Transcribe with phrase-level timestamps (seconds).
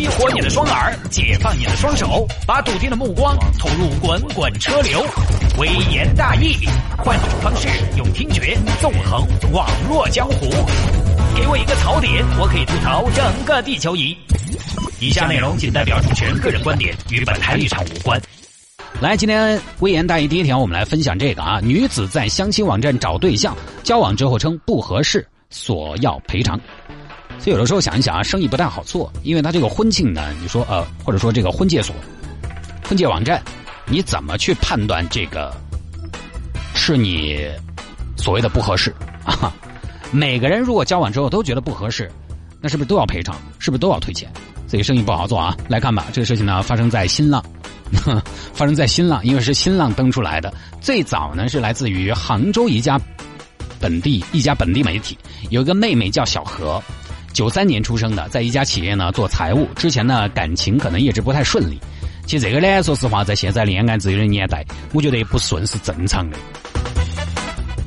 [0.00, 5.04] 激活你的双耳，解放你的双手，把笃定的目光投入滚滚车流。
[5.58, 6.56] 微言大义，
[6.96, 10.48] 换种方式，用听觉纵横网络江湖。
[11.36, 14.16] 给我一个槽点，我可以吐槽整个地球仪。
[15.00, 18.18] 以下内容仅代表主持人个人观点，与本台立场无关。
[19.02, 26.58] 来，今天微言大义第一条，我们来分享这个啊，女子在相亲网站找对象，交往之后称不合适，索要赔偿。
[27.40, 31.94] 所以有的时候想一想啊，生意不太好做，因为他这个婚庆呢，你说呃，或者说这个婚介所、
[32.86, 33.42] 婚介网站，
[33.86, 35.50] 你怎么去判断这个
[36.74, 37.48] 是你
[38.16, 39.52] 所谓的不合适啊？
[40.12, 42.10] 每个人如果交往之后都觉得不合适，
[42.60, 43.34] 那是不是都要赔偿？
[43.58, 44.30] 是不是都要退钱？
[44.68, 45.56] 所以生意不好做啊！
[45.66, 47.42] 来看吧，这个事情呢发生在新浪，
[48.52, 50.52] 发生在新浪，因为是新浪登出来的。
[50.80, 53.00] 最早呢是来自于杭州一家
[53.80, 55.16] 本地一家本地媒体，
[55.48, 56.82] 有一个妹妹叫小何。
[57.32, 59.68] 九三年出生的，在一家企业呢做财务。
[59.76, 61.78] 之前呢感情可能一直不太顺利。
[62.26, 66.36] 其实这个呢，说实话，在现在恋爱自由的年代，我觉得也不顺是正常的，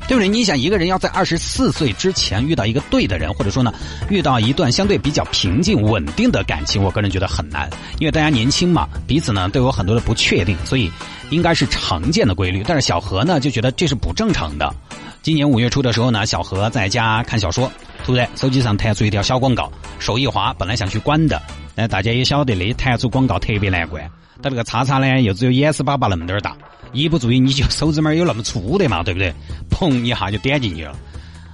[0.05, 0.27] 对不对？
[0.27, 3.73] 你想一个人要在二十四岁之前遇到一个对的人，或者说呢
[4.09, 7.69] 遇到一段相对比较平静稳定的感情，我个人觉得很难。
[7.99, 10.91] 因为大家年轻嘛，彼此呢都有很多的不确定，所以
[11.29, 12.63] 应该是常见的规律。
[12.67, 14.75] 但是小何呢就觉得这是不正常的。
[15.21, 17.71] 今年五月初的时候呢，小何在家看小说，
[18.03, 21.41] 突然手机上弹出一条小广告，手一滑，本来想去关的，
[21.73, 24.03] 但大家也晓得那弹出广告特别难关，
[24.41, 26.55] 它这个叉叉呢又只有眼屎粑粑那么点儿大，
[26.91, 29.33] 一不注意你就手指拇有那么粗的嘛，对不对？
[29.69, 30.93] 砰一下就点进去了。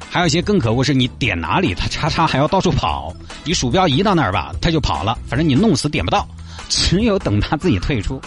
[0.09, 6.27] 还有一些更可恶是，你点哪里它叉叉还要到处跑，你鼠标移到那儿吧，它就跑了，反正你弄死点不到，
[6.67, 8.20] 只有等它自己退出。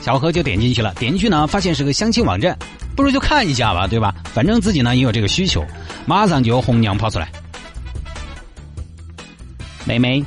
[0.00, 2.56] 小何就点进去了，点进去呢，发现是个相亲网站，
[2.94, 4.14] 不如就看一下吧，对吧？
[4.32, 5.64] 反正自己呢也有这个需求，
[6.06, 7.28] 马上就红娘跑出来。
[9.88, 10.20] 妹妹，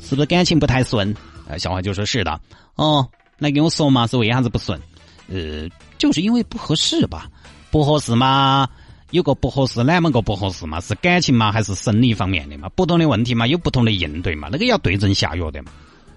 [0.00, 1.12] 是不是感情不太顺？
[1.48, 2.40] 呃，小花就说是的。
[2.76, 3.04] 哦，
[3.38, 4.80] 来跟我说嘛，是为啥子不顺？
[5.28, 7.28] 呃，就是因为不合适吧？
[7.72, 8.68] 不合适嘛，
[9.10, 10.80] 有个不合适，哪么个不合适嘛？
[10.80, 12.68] 是感情嘛，还是生理方面的嘛？
[12.76, 15.72] 不同的问题嘛，有不同的应对嘛，那个要对症下药的嘛。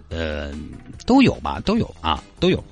[0.10, 0.52] 呃，
[1.08, 2.64] 都有吧，都有啊，都有。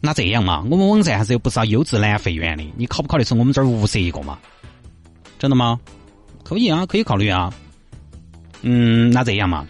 [0.00, 4.38] 那这样嘛，我们网站还是有不少优质男会员的，你考不考虑从我们这儿物色一个嘛？
[5.38, 5.78] 真的吗？
[6.42, 7.52] 可以啊，可以考虑啊。
[8.62, 9.66] 嗯，那这样嘛，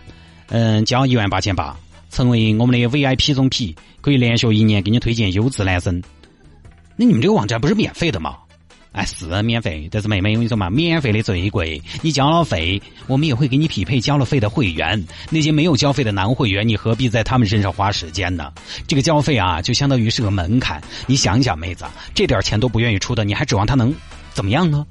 [0.49, 1.77] 嗯，交一万八千八，
[2.11, 6.03] 成为我们的 VIP 中 P，可以连续一年给你推荐优质男生。
[6.97, 8.37] 那你们这个网站不是免费的吗？
[8.93, 11.81] 哎，是免费，但是妹妹，我跟你说嘛，免费的最贵。
[12.03, 15.03] 你交了费，我们也会给你匹配交了费的会员。
[15.31, 18.53] 那些没有交费的男会员，你何必在他们身上花时间呢？
[18.87, 20.79] 这个交费啊，就相当于是个门槛。
[21.07, 23.95] 你想想，妹子，这点钱都不愿意出的，你还指望他能
[24.35, 24.87] 怎么样呢？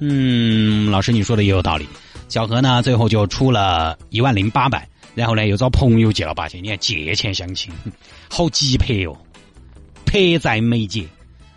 [0.00, 1.88] 嗯，老师你说的也有道理。
[2.28, 6.62] 小何呢，最后就出了一万零八百，然后呢，又找朋友借了八千。
[6.62, 7.72] 你看借钱相亲，
[8.28, 9.16] 好急拍哦，
[10.04, 11.06] 迫在眉睫。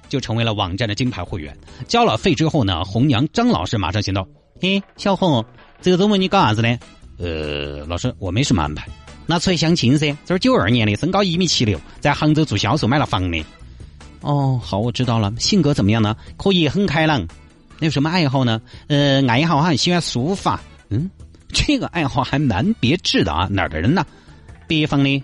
[0.08, 1.56] 就成为了网站的金牌会员。
[1.88, 4.28] 交了费之后呢，红娘张老师马上行动。
[4.60, 5.46] 嘿，小红，
[5.84, 6.80] 这个周末你搞啥子呢？
[7.20, 8.88] 呃，老师，我没什么安排。
[9.28, 10.18] 那出来相亲噻。
[10.26, 13.46] 这是九二年的，身高一米七六，在杭州做销售，买了房的。
[14.22, 15.32] 哦，好，我知道了。
[15.38, 16.18] 性格怎么样呢？
[16.38, 17.28] 可以，很开朗。
[17.80, 18.62] 那有什么爱好呢？
[18.88, 20.60] 呃，爱好很喜欢书法。
[20.90, 21.10] 嗯，
[21.48, 23.48] 这个爱好还蛮别致的啊。
[23.50, 24.06] 哪儿的人呢？
[24.68, 25.24] 北方的。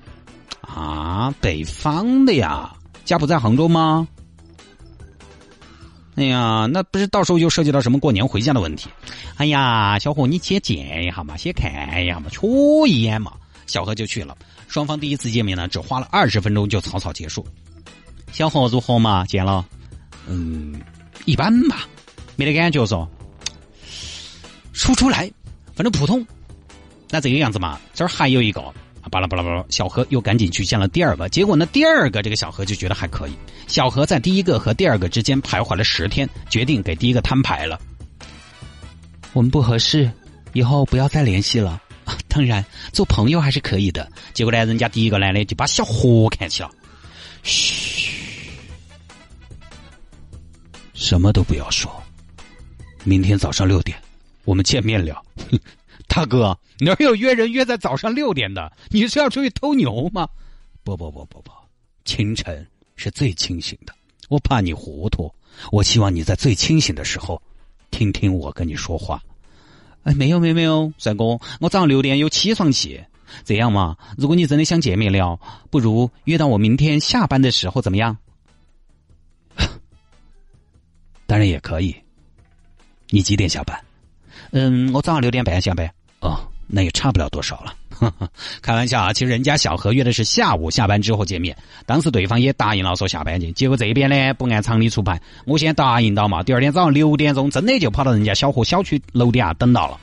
[0.62, 2.74] 啊，北方的呀。
[3.04, 4.08] 家不在杭州吗？
[6.16, 8.90] 哎呀，那不是到时候又涉及到什么过年回家的问题？
[9.36, 11.72] 哎呀，小伙，你先见一下嘛，先看
[12.04, 12.48] 一下嘛，瞧
[12.88, 13.34] 一眼嘛。
[13.68, 17.46] 小何就去了，双方第一次见面呢，只花了二十分钟就草草结束。
[18.32, 19.26] 小何如何嘛？
[19.26, 19.66] 见了，
[20.28, 20.80] 嗯，
[21.26, 21.88] 一般吧，
[22.36, 23.08] 没得感觉嗦，
[24.74, 25.32] 说不出来，
[25.74, 26.26] 反正普通。
[27.10, 28.62] 那这个样子嘛，这儿还有一个。
[29.12, 33.34] 巴拉巴拉巴拉，小何又赶紧去见了第二个，结果呢，第二个这个小何就觉得还可以。
[33.68, 37.80] 小何在第一个和第二个之间徘徊了十天，决定给第一个摊牌了。
[39.32, 40.12] 我们不合适，
[40.54, 41.80] 以后不要再联系了。
[42.28, 44.12] 当然，做朋友还是可以的。
[44.34, 46.72] 结果呢，人家第一个男的就把小何看起了。
[47.44, 48.10] 嘘，
[50.96, 52.05] 什么都不要说。
[53.06, 53.96] 明天早上六点，
[54.46, 55.24] 我们见面聊。
[56.10, 58.72] 大哥，哪有约人约在早上六点的？
[58.90, 60.28] 你是要出去偷牛吗？
[60.84, 61.52] 不不不不不，
[62.04, 62.66] 清晨
[62.96, 63.94] 是最清醒的。
[64.28, 65.32] 我怕你糊涂，
[65.72, 67.40] 我希望你在最清醒的时候，
[67.92, 69.22] 听听我跟你说话。
[70.04, 73.04] 哎，没有没有没有，帅哥，我早上六点有起床气。
[73.44, 78.18] 这样嘛，如果你真的想见面聊，不如约到我明天下班的时候，怎么样？
[81.28, 81.96] 当然也可以。
[83.10, 83.80] 你几点下班？
[84.52, 85.90] 嗯，我早上六点半下班。
[86.20, 87.74] 哦，那也差不了多少了。
[88.62, 91.56] 开玩笑啊，其实人家小何约的是下午下班之后见面，
[91.86, 99.98] 当时对方也答应了说下班去，结果这边呢不按常理出牌，我先答应到嘛，第二天早上六点钟真的就跑到人家小何小区楼底下等到了。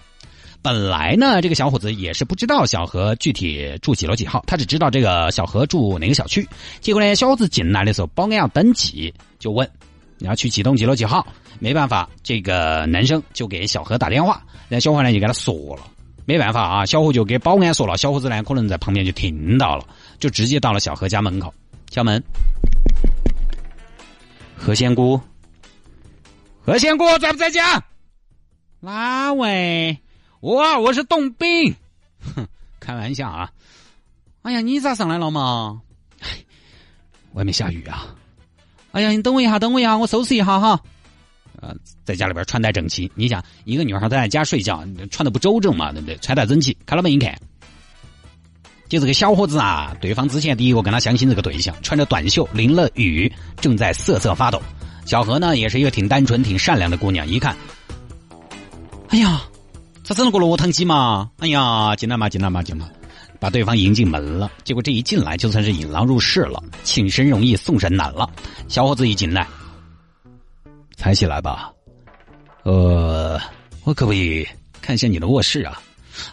[0.62, 6.48] 本来呢，这个小伙子也是不知道小何具体住几楼几号，他只知道这个小何住哪个小区。
[6.80, 9.68] 结果呢，小伙子进来的时候，保安要登记，就问
[10.22, 11.26] 你要去几栋几楼几号。
[11.58, 15.82] 没办法，这个男生就给小何打电话，那小何呢就给他说了。
[16.24, 19.84] 没办法啊，小伙就给保安说了，小伙子呢可能在旁边就听到了，
[20.20, 21.52] 就直接到了小何家门口
[21.90, 22.22] 敲门。
[24.56, 25.20] 何仙姑，
[26.60, 27.82] 何仙姑在不在家？
[28.78, 29.98] 哪位？
[30.38, 31.74] 我我是董兵，
[32.36, 32.46] 哼，
[32.78, 33.50] 开玩笑啊！
[34.42, 35.82] 哎呀，你咋上来了嘛？
[37.32, 38.14] 外面下雨啊！
[38.92, 40.80] 哎呀，你等我一下，等我一下，我收拾一下哈。
[41.60, 41.74] 呃，
[42.04, 46.16] 在家里边穿戴整齐，你想一个女孩她在家睡觉，穿的不周正嘛，对不对？
[46.18, 47.36] 穿戴整齐，开了门一看，
[48.88, 54.60] 就这个小伙子啊，对方之前第一个跟他相亲这个对象，穿着短袖，淋了雨，正在瑟瑟发抖。
[55.06, 57.56] 小何呢，也是一个挺单纯、挺善良的姑娘，一看，
[59.08, 59.42] 哎呀。
[60.04, 61.30] 咋整了个落汤鸡嘛？
[61.38, 62.84] 哎呀，进来嘛，进来嘛，进来，
[63.42, 64.52] 把对方迎进门了。
[64.62, 66.62] 结果这一进来，就算是引狼入室了。
[66.84, 68.30] 请神容易送神难了。
[68.68, 69.44] 小伙子一进来，
[70.94, 71.72] 才起来吧？
[72.62, 73.40] 呃，
[73.82, 74.46] 我可不可以
[74.80, 75.82] 看一下你的卧室啊？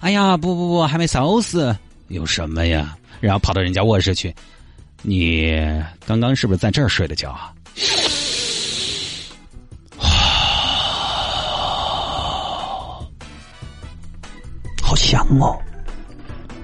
[0.02, 1.76] 哎呀，不不不，还没收拾。
[2.10, 2.96] 有什么呀？
[3.20, 4.32] 然后跑到人家卧室去。
[5.02, 5.52] 你
[6.06, 7.52] 刚刚是不是在这儿睡的觉啊？
[14.84, 15.60] 好香哦！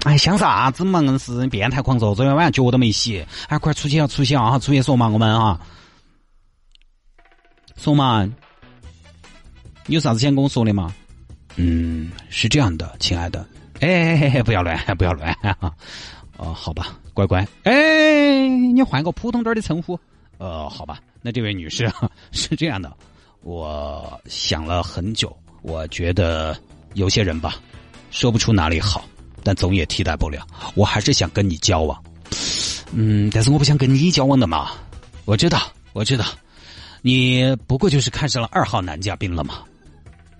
[0.06, 1.02] 哎，想啥子嘛？
[1.02, 3.26] 硬是变态狂躁，昨天晚上脚都没洗。
[3.48, 4.06] 哎，快出去啊！
[4.06, 4.56] 出去啊！
[4.56, 5.60] 出去说嘛，我们啊，
[7.76, 8.24] 说嘛，
[9.88, 10.94] 有啥子想跟我说的吗？
[11.56, 13.44] 嗯，是这样的，亲爱的。
[13.80, 15.74] 哎哎哎，不要乱，不要乱啊！
[16.38, 17.44] 哦，好吧，乖乖。
[17.64, 19.98] 哎，你换个普通点的称呼。
[20.38, 21.92] 呃，好吧，那这位女士
[22.30, 22.96] 是这样的，
[23.42, 26.56] 我想了很久，我觉得
[26.94, 27.56] 有些人吧。
[28.12, 29.04] 说不出哪里好，
[29.46, 30.44] 但总也替代不了。
[30.74, 32.02] 我还是想跟你交往，
[32.90, 34.72] 嗯，但是我不想跟你交往的嘛。
[35.24, 36.24] 我知道，我知道，
[37.00, 39.62] 你不过就是看上了二号男嘉宾了嘛。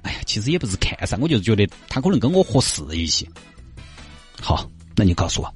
[0.03, 3.25] 哎呀，其实也不是看上，我就是觉得他可能跟我合适一些。
[4.43, 5.55] 好，那你告诉我，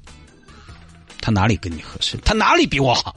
[1.19, 2.15] 他哪里跟你合适？
[2.23, 3.13] 他哪里比我好？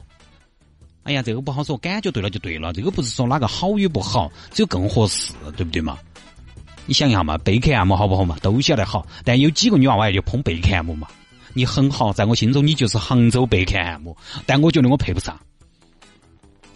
[1.03, 2.73] 哎呀，这个不好说，感觉对了就对了。
[2.73, 5.97] 这个不是说哪个好与不好，只有更合适，对不对嘛？
[6.85, 8.37] 你想一下嘛，贝克汉姆好不好嘛？
[8.41, 11.07] 都晓得好，但有几个女娃娃就捧贝克汉姆嘛？
[11.53, 14.15] 你很好，在我心中你就是杭州贝克汉姆，
[14.45, 15.39] 但我觉得我配不上。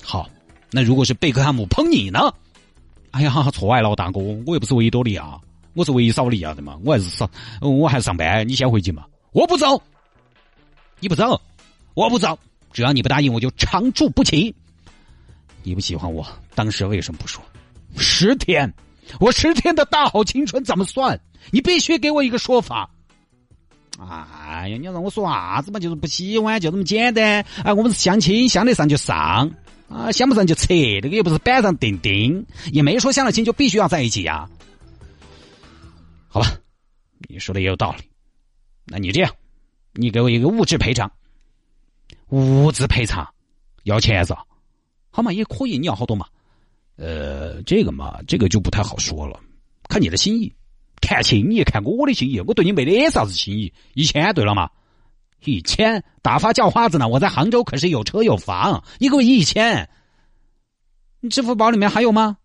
[0.03, 0.27] 好，
[0.71, 2.33] 那如果是贝克汉姆捧你呢？
[3.11, 5.39] 哎呀，错爱了，大哥，我又不是维多利亚，
[5.73, 7.29] 我是维少利亚的嘛，我还是上，
[7.61, 9.05] 我还是上班，你先回去嘛。
[9.31, 9.79] 我不走，
[10.99, 11.39] 你不走，
[11.93, 12.37] 我不走，
[12.71, 14.55] 只要你不答应，我就长住不起。
[15.61, 16.25] 你不喜欢我，
[16.55, 17.43] 当时为什么不说？
[17.97, 18.73] 十天。
[19.19, 21.19] 我十天的大好青春怎么算？
[21.51, 22.89] 你必须给我一个说法。
[23.97, 25.79] 哎呀，你让我说啥子嘛？
[25.79, 27.45] 就是不喜欢，就这么简单。
[27.63, 29.51] 哎，我们是相亲，相得上就上
[29.89, 30.67] 啊，相不上就撤。
[30.67, 34.47] 这个又不是板上钉钉，也没说相了亲就必须要在一起呀。
[36.27, 36.47] 好吧，
[37.27, 38.03] 你说的也有道理。
[38.85, 39.31] 那你这样，
[39.93, 41.11] 你给我一个物质赔偿。
[42.29, 43.27] 物质赔偿
[43.83, 44.33] 要钱是？
[45.09, 45.77] 好嘛，也可以。
[45.77, 46.25] 你要好多嘛？
[46.99, 49.39] 呃，这个嘛，这个就不太好说了，
[49.87, 50.53] 看你的心意，
[50.99, 54.69] 看心意，看我的心意，我对你没得啥子心意，一千对了嘛？
[55.45, 57.07] 一千大发叫花子呢？
[57.07, 59.89] 我在杭州可是有车有房，你给我一千，
[61.21, 62.35] 你支付宝里面还有吗？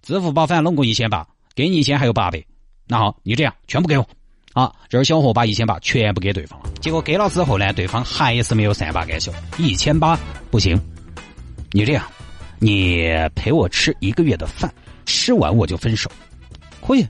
[0.00, 2.42] 支付宝反正弄过一千八，给你一千还有八百，
[2.88, 4.08] 那好，你这样全部给我，
[4.54, 10.18] 啊，这儿小伙把一千八全部给对方了，结果给了之后呢，对方还是没有善罢甘休，一千八
[10.50, 10.80] 不行，
[11.72, 12.10] 你这样。
[12.60, 14.72] 你陪我吃一个月的饭，
[15.06, 16.10] 吃完我就分手，
[16.86, 17.06] 可以？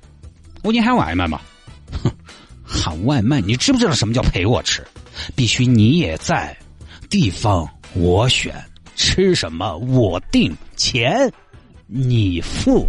[0.63, 1.41] 我给你喊外卖嘛？
[2.03, 2.11] 哼，
[2.63, 4.87] 喊外卖，你知不知道什么叫陪我吃？
[5.35, 6.57] 必须你也在，
[7.09, 8.55] 地方我选，
[8.95, 11.31] 吃什么我定，钱
[11.87, 12.87] 你付，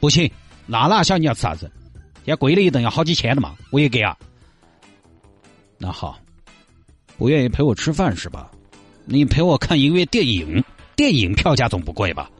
[0.00, 0.30] 不行，
[0.64, 1.70] 那哪晓你要吃啥子？
[2.24, 4.16] 要贵的一顿要好几千的嘛，我也给啊。
[5.76, 6.18] 那好，
[7.18, 8.50] 不愿意陪我吃饭是吧？
[9.04, 10.64] 你陪我看一个月电影。
[11.00, 12.30] 电影票价总不贵吧？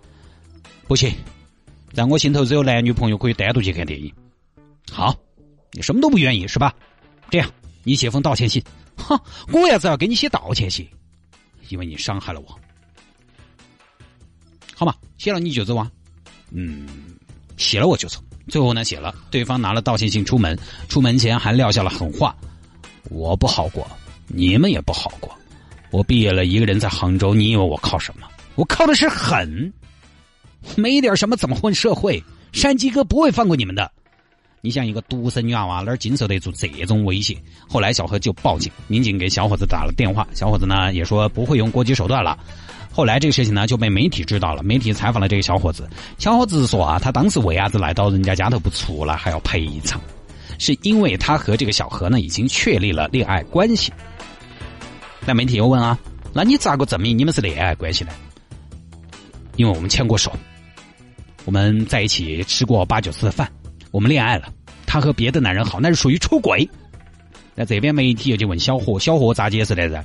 [0.86, 1.10] 不行，
[1.94, 4.12] 在我心头只有男女朋友可以单独去看电影。
[4.92, 5.16] 好，
[5.72, 6.74] 你什么都不愿意是吧？
[7.30, 7.50] 这样，
[7.84, 8.62] 你写封道歉信。
[8.98, 9.18] 哼，
[9.50, 10.86] 我也是要给你写道歉信，
[11.70, 12.60] 因为你伤害了我。
[14.76, 15.90] 好嘛，写了你就走啊？
[16.50, 16.86] 嗯，
[17.56, 18.22] 写了我就走。
[18.48, 20.54] 最后呢，写了，对方拿了道歉信出门，
[20.86, 22.36] 出门前还撂下了狠话：
[23.08, 23.90] 我不好过，
[24.26, 25.34] 你们也不好过。
[25.90, 28.26] 我毕业了，一个人在杭州，你以为我靠什么？
[28.54, 29.72] 我靠的是狠，
[30.76, 32.22] 没点什么怎么混社会？
[32.52, 33.90] 山鸡哥不会放过你们的。
[34.60, 37.34] 你像一个独生女娃娃，哪经受得住这种威胁？
[37.66, 42.38] 后来小何就报警，民警给小伙子打了电话，小伙子呢也说不会用过激手段了。
[42.92, 45.88] 后来这个事情呢就被媒体知道了，媒体采访了这个小伙子，
[46.18, 49.98] 小伙子说啊，他当时为啥子来到人家家头不出来还要赔偿？
[50.58, 53.90] 是因为他和这个小何呢已经确立了恋爱关系。
[55.24, 55.98] 那媒体又问啊，
[56.34, 58.10] 那你咋个证明你们是恋爱关系呢？
[59.60, 60.32] 因为我们牵过手，
[61.44, 63.46] 我们在一起吃过八九次的饭。
[63.90, 64.50] 我们恋爱了，
[64.86, 66.66] 他和别的男人好，那是属于出轨。
[67.54, 70.02] 那这边媒体就问小何，小何咋解释来着？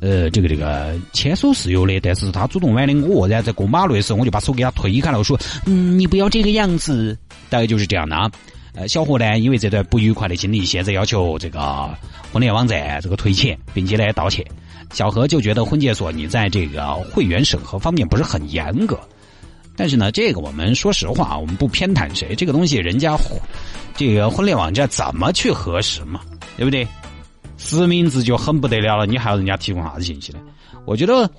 [0.00, 7.16] 呃，这个这个牵手是有的，但是他主动挽的我，然后在过马路的时候，我就把手给他推开了，我说：“嗯，你不要这个样子。”
[7.48, 8.30] 大概就是这样的啊。
[8.74, 11.88] 呃，小何呢，因为这段不愉快的经历，现在要求这个
[12.30, 14.44] 婚恋网站这个退钱，并且呢道歉。
[14.92, 18.98] 小何就觉得婚介所你在这个会员审核方面不是很严格。
[19.76, 23.16] 但是呢，这个我们说实话啊，我们不偏袒谁，这个东西人家
[23.94, 26.20] 这个婚恋网站怎么去核实嘛，
[26.56, 26.86] 对不对？
[27.58, 30.38] 实名制就很不得了了，你还要人家提供啥子信息呢？
[30.84, 31.30] 我觉得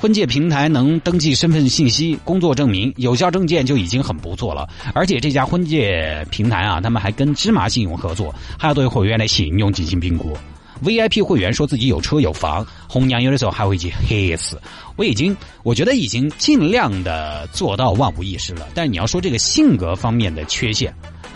[0.00, 4.68] 婚介平台能登记身份信息、工作证明、有效证件就已经很不错了。
[4.94, 10.36] 而且这家婚介平台啊，他们还跟芝麻信用合作，还要对会员的信用进行评估。
[10.82, 14.60] VIP 会员说自己有车有房，红娘有的时候还会去黑死。
[14.96, 18.68] 我已经，我觉得已经尽量的做到万无一失了。
[18.74, 20.94] 但你要说这个性格方面的缺陷，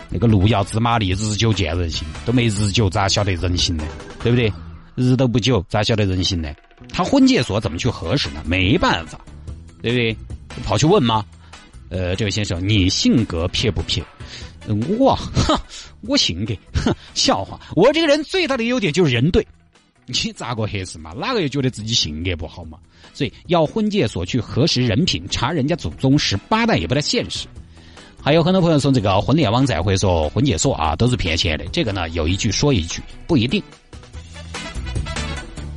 [0.09, 3.83] 那个路遥知马力，日久见人心，都没日久咋晓得人心呢？
[4.21, 4.51] 对不对？
[4.95, 6.53] 日都不久咋晓得人心呢？
[6.91, 8.43] 他婚介所怎么去核实呢？
[8.45, 9.19] 没办法，
[9.81, 10.17] 对不对？
[10.63, 11.25] 跑去问吗？
[11.89, 14.03] 呃，这位先生，你性格撇不撇？
[14.97, 15.59] 我，哼，
[16.01, 17.59] 我性格，哼，笑话。
[17.75, 19.45] 我这个人最大的优点就是人对，
[20.05, 21.11] 你咋个合适嘛？
[21.17, 22.77] 哪个又觉得自己性格不好嘛？
[23.13, 27.47] 所以要婚介所去核实人品，查人家祖宗十八代也不太现实。
[28.21, 31.65] 还有很多朋友说这个婚恋网站或者说婚介所啊，都是骗钱的。
[31.73, 33.61] 这个呢，有一句说一句，不一定。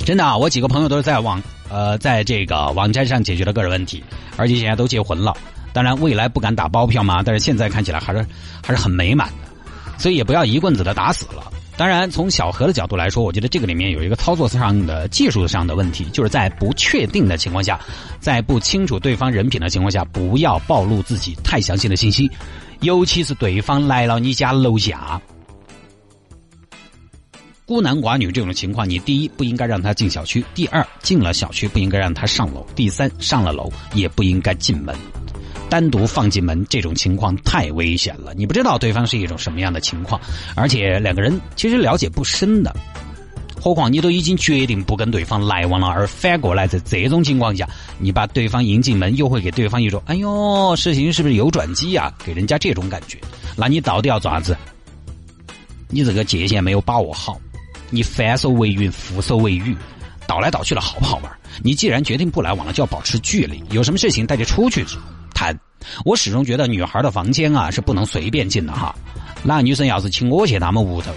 [0.05, 4.01] 真的啊，我几个朋友都是在网呃，在这个网站上解决了个人问题，
[4.37, 5.37] 而且现在都结婚了。
[5.77, 8.27] 当然，未来不敢打包票嘛，但是现在看起来还是
[8.65, 11.53] 还是很美满的，所以也不要一棍子的打死了。
[11.77, 17.79] 当然，从小何的角度来说，我觉得这个里面有一个操作上的技术上的问题，就是在不确定的情况下，
[18.21, 22.31] 在不清楚对方人品的情况下，不要暴露自己太详细的信息，
[22.81, 25.21] 尤其是对方来了你家楼下，
[27.67, 34.97] 孤男寡女这种情况，你第一不应该让他进小区，第二进了小区不应该让他上楼，第三上了楼也不应该进门。
[35.69, 40.21] 单独放进门这种情况太危险了，你不知道对方是一种什么样的情况，
[40.55, 42.75] 而且两个人其实了解不深的，
[43.61, 47.69] 何况你都已经决定不跟对方来往了，而反过来在这种情况下，
[47.99, 53.19] 你把对方迎进门，又会给对方一种“哎呦，事情是不是有转机啊？”给人家这种感觉，
[53.57, 54.57] 那你到底要做啥子？
[55.89, 57.41] 你这个界限没有把握好，
[57.91, 59.77] 你翻手为云，覆手为雨，
[60.27, 61.33] 倒来倒去了好不好玩？
[61.63, 64.85] 你既然决定不来往了，就要保持距离，有什么事情带着出去。
[65.35, 65.59] 谈，
[66.05, 68.95] 我始终觉得女孩的房间啊是不能随便进的哈。
[69.43, 71.11] 那女生要是请我去他们屋头，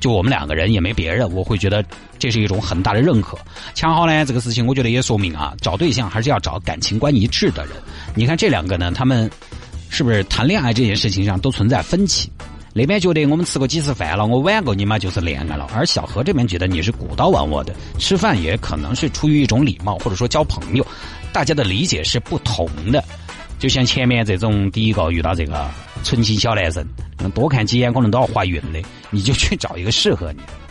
[0.00, 1.84] 就我们两个人也没别人，我会觉得
[2.18, 3.38] 这是一种很大的认可。
[3.74, 7.74] 恰好呢，这个事情我觉得也说明啊，找对象还是要找感情观一致的人。
[8.14, 9.30] 你看这两个呢，他们
[9.90, 12.30] 是不是谈恋爱这件事情上都存在分歧？
[12.72, 20.86] 那边觉得我们吃过几次饭了，我挽过你嘛就是恋爱了，而小何这边觉得你是鼓捣玩我的，吃饭也可能是出于一种礼貌，或者说交朋友，
[21.32, 23.02] 大家的理解是不同的。
[23.58, 25.68] 就像前面这种第一个遇到这个
[26.04, 26.86] 纯情小男生，
[27.34, 30.69] 多看几眼可能都要怀孕的，你就去找一个适合你的。